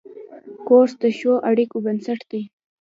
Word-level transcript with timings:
کورس 0.67 0.93
د 1.01 1.03
ښو 1.17 1.33
اړیکو 1.49 1.77
بنسټ 1.85 2.19
دی. 2.31 2.41